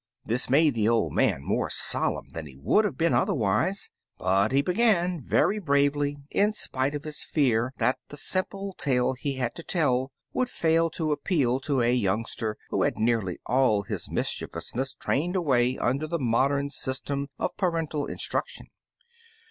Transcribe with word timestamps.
This 0.25 0.49
made 0.49 0.73
the 0.73 0.89
old 0.89 1.13
man 1.13 1.43
more 1.43 1.69
solenm 1.69 2.29
than 2.29 2.47
he 2.47 2.57
would 2.57 2.85
have 2.85 2.97
been 2.97 3.09
3^ 3.09 3.09
Impty 3.09 3.19
Umpty 3.19 3.21
otherwise, 3.21 3.91
but 4.17 4.51
he 4.51 4.63
began 4.63 5.21
very 5.21 5.59
bravely, 5.59 6.17
in 6.31 6.53
spite 6.53 6.95
of 6.95 7.03
his 7.03 7.21
fear 7.21 7.71
that 7.77 7.99
the 8.07 8.17
simple 8.17 8.73
tale 8.79 9.13
he 9.13 9.35
had 9.35 9.53
to 9.53 9.61
tell 9.61 10.11
would 10.33 10.49
fail 10.49 10.89
to 10.89 11.11
appeal 11.11 11.59
to 11.59 11.81
a 11.83 11.93
youngster 11.93 12.57
who 12.71 12.81
had 12.81 12.95
had 12.95 13.03
nearly 13.03 13.37
all 13.45 13.83
his 13.83 14.09
mischievousness 14.09 14.95
trained 14.95 15.35
away 15.35 15.77
under 15.77 16.07
the 16.07 16.17
modem 16.17 16.69
system 16.69 17.27
of 17.37 17.55
parental 17.55 18.07
instmction. 18.07 18.69